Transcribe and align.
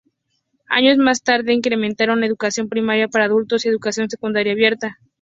Años 0.67 0.97
más 0.97 1.21
tarde 1.21 1.53
incrementaron 1.53 2.23
educación 2.23 2.69
primaria 2.69 3.07
para 3.07 3.25
adultos 3.25 3.67
y 3.67 3.69
educación 3.69 4.09
secundaria 4.09 4.53
abierta. 4.53 4.97